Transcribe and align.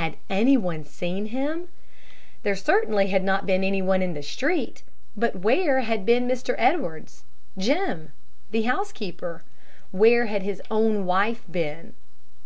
Had 0.00 0.16
any 0.30 0.56
one 0.56 0.82
seen 0.86 1.26
him? 1.26 1.68
There 2.42 2.56
certainly 2.56 3.08
had 3.08 3.22
not 3.22 3.44
been 3.44 3.62
any 3.62 3.82
one 3.82 4.00
in 4.00 4.14
the 4.14 4.22
street, 4.22 4.82
but 5.14 5.40
where 5.40 5.80
had 5.80 6.06
been 6.06 6.26
Mr. 6.26 6.54
Edwards, 6.56 7.24
Jim, 7.58 8.12
the 8.50 8.62
housekeeper? 8.62 9.42
Where 9.90 10.24
had 10.24 10.42
his 10.42 10.62
own 10.70 11.04
wife 11.04 11.44
been? 11.52 11.92